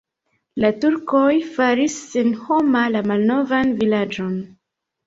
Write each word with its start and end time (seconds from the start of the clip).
La 0.63 0.71
turkoj 0.85 1.27
faris 1.59 1.99
senhoma 2.15 2.85
la 2.97 3.07
malnovan 3.13 3.79
vilaĝon. 3.85 4.39